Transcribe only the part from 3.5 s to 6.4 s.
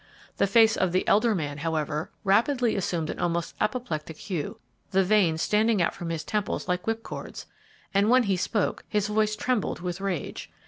apoplectic hue, the veins standing out from his